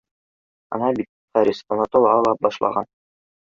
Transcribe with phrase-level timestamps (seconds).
[0.77, 2.91] Ана бит, Харис, онотола ла башлаған